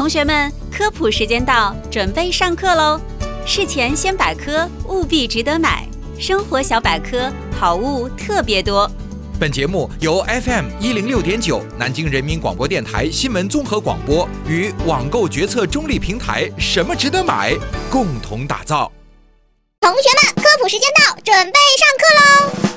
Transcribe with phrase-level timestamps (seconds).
[0.00, 2.98] 同学们，科普时间到，准备上课喽！
[3.44, 5.86] 事前先百科，务必值得买。
[6.18, 7.30] 生活小百科，
[7.60, 8.90] 好物特别多。
[9.38, 17.54] 本节目由 FM 一零六点九南京人民广播电台新闻综合广播与网购决策中立平台“什么值得买”
[17.92, 18.90] 共同打造。
[19.82, 22.69] 同学们，科普时间到，准备上课喽！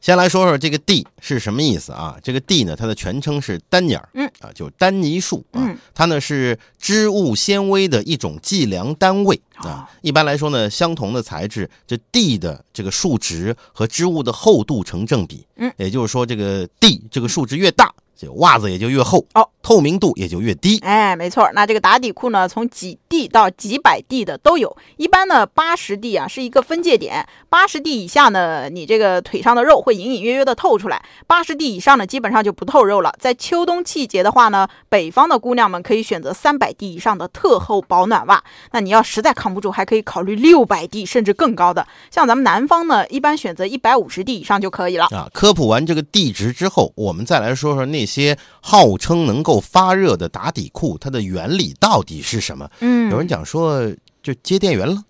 [0.00, 2.16] 先来说说这个地是什么意思啊？
[2.22, 9.90] 这个地呢，它的全称是丹尼尔，嗯啊，就丹尼树啊，嗯它呢是织物纤维的一种计量单位哦啊。
[10.00, 20.78] 一般来说呢，相同的材质，这地的这个数值和织物的厚度成正比，嗯，也就是说，这个地这个数值越大，这袜子也就越厚，哦，透明度也就越低。
[20.80, 24.76] 哎，没错，那这个打底裤呢，从几 D 到几百 D 的都有。
[24.98, 33.14] 一般呢，八十 D 啊是一个分界点，八十 D 以下呢，你这个腿上的肉会隐隐约约的透出来；八十 D 以上呢，基本上就不透肉了。
[33.18, 38.44] 在秋冬季节的话呢，北方的姑娘们可以选择三百 D 以上的特厚保暖袜。
[38.72, 41.86] 那你要实在扛不住，还可以考虑六百 D 甚至更高的。
[42.10, 45.06] 像咱们南方呢，一般选择一百五十 D 以上就可以了。
[45.06, 52.68] 啊，科普完这个地值之后，我们再来说说那些号称能够发热的打底裤，它的原理到底是什么？
[52.80, 53.88] 嗯有人讲说，
[54.22, 55.02] 就接电源了，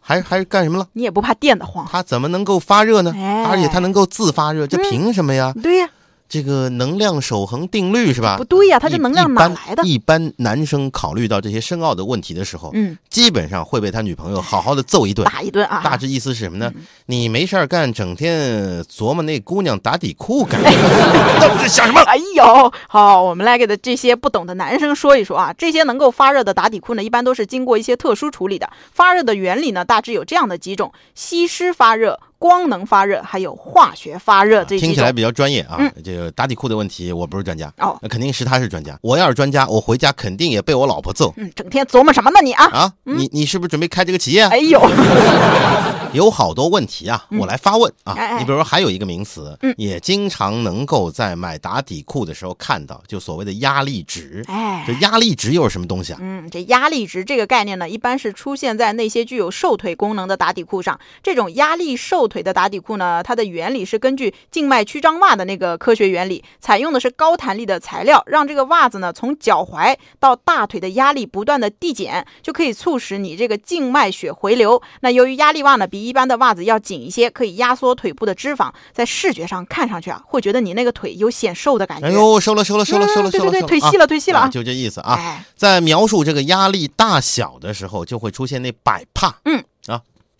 [0.00, 0.86] 还还是干什么了？
[0.92, 1.88] 你也不怕电的慌？
[1.90, 3.12] 它怎么能够发热呢？
[3.16, 5.54] 哎而且它能够自发热，这嗯凭什么呀？
[5.62, 5.88] 对呀、
[6.32, 8.38] 这个能量守恒定律是吧？
[8.38, 9.82] 不对呀、它这能量哪来的？
[9.84, 15.24] 一般男生考虑到这些深奥的问题的时候，嗯，基本上会被他女朋友好好的揍一顿。
[15.26, 15.82] 打一顿啊！
[15.84, 16.72] 大致意思是什么呢？
[16.74, 20.88] 嗯你没事儿干，整天琢磨那姑娘打底裤干 什么？
[21.38, 22.00] 那不是想什么？
[22.06, 25.54] 哎呦，好，我们来给的这些不懂的男生说一说啊。
[25.56, 28.68] 这些能够发热的打底裤呢，一般都是经过一些特殊处理的。
[28.92, 34.78] 发热的原理呢，大致有这样的几种：吸湿发热、光能发热，还有化学发热这。
[34.78, 35.76] 听起来比较专业啊。
[35.78, 38.98] 嗯这个打底裤的问题，我不是专家，哦，那肯定是他是专家。
[39.02, 42.64] 我要是专家，我回家肯定也被我老婆揍嗯，整天琢磨什么呢你啊？
[42.72, 42.92] 啊！
[43.04, 44.48] 你你是不是准备开这个企业啊？
[44.50, 44.80] 哎呦，
[46.12, 48.38] 有好多问题啊，嗯我来发问啊。
[48.38, 54.42] 你比如说，还有一个名词嗯，也经常能够在买打底裤的时候看到，就所谓的压力值。
[54.48, 54.92] 哎这。
[55.02, 56.18] 压力值又是什么东西啊？
[56.22, 61.00] 嗯，这压力值这个概念呢，一般是出现在那些具有瘦腿功能的打底裤上。
[61.24, 74.80] 这种压力瘦腿的打底裤呢，它的原理是根据静脉曲张袜的那个科学原理，采用的是高弹力的材料，让这个袜子呢从脚踝到大腿的压力不断的递减，就可以促使你这个静脉血回流。
[75.00, 82.06] 那由于压力袜呢比一般的袜子要紧一些，可以压缩腿部的脂肪，在视觉上看上去啊，会觉得你那个腿有显瘦的感觉。
[82.06, 84.48] 哎呦，瘦了瘦了瘦了嗯收了收了，对对对，腿细了，腿细了！
[84.50, 85.14] 就这意思啊。
[85.14, 89.36] 哎，在描述这个压力大小的时候，就会出现那百帕。
[89.44, 89.64] 嗯啊，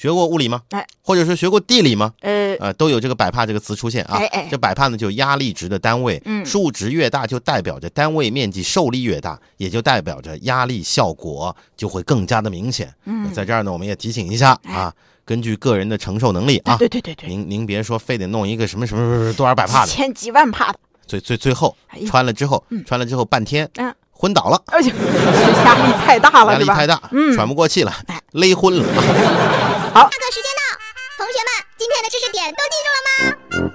[0.00, 0.62] 学过物理吗？
[0.70, 2.14] 哎，或者是学过地理吗？
[2.22, 4.14] 呃，呃，都有这个百帕这个词出现啊。
[4.16, 4.48] 哎哎。
[4.50, 6.42] 这百帕呢，就压力值的单位，嗯。
[6.46, 12.90] 数值越大，就代表着单位面积受力越大，也就代表着压力效果就会更加的明显。
[13.04, 14.90] 嗯，在这儿呢，我们也提醒一下啊，
[15.26, 22.06] 根据个人的承受能力啊，对对对对，您您别说非得弄一个什么什么什么多少百帕的，千几万帕的，最最最后哎呀。
[22.08, 24.62] 穿了之后嗯，穿了之后半天嗯，昏倒了。
[24.68, 24.88] 而且
[25.62, 27.36] 压力太大了，压力太大，嗯。
[27.36, 29.69] 喘不过气了哎，勒昏了。
[29.92, 30.78] 下课时间到，
[31.18, 33.69] 同学们，今天的知识点都记住了吗？